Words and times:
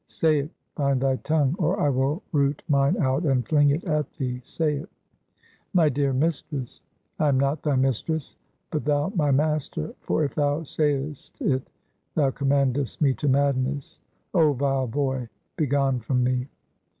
"Say 0.07 0.39
it! 0.39 0.49
find 0.75 0.99
thy 0.99 1.17
tongue! 1.17 1.55
Or 1.59 1.79
I 1.79 1.87
will 1.89 2.23
root 2.31 2.63
mine 2.67 2.97
out 2.97 3.23
and 3.23 3.47
fling 3.47 3.69
it 3.69 3.83
at 3.83 4.11
thee! 4.13 4.41
Say 4.43 4.77
it!" 4.77 4.89
"My 5.75 5.89
dear 5.89 6.11
mistress!" 6.11 6.81
"I 7.19 7.27
am 7.29 7.39
not 7.39 7.61
thy 7.61 7.75
mistress! 7.75 8.35
but 8.71 8.83
thou 8.85 9.09
my 9.15 9.29
master; 9.29 9.93
for, 10.01 10.23
if 10.23 10.33
thou 10.33 10.63
sayest 10.63 11.39
it, 11.39 11.69
thou 12.15 12.31
commandest 12.31 12.99
me 12.99 13.13
to 13.13 13.27
madness. 13.27 13.99
Oh, 14.33 14.53
vile 14.53 14.87
boy! 14.87 15.29
Begone 15.55 15.99
from 15.99 16.23
me!" 16.23 16.47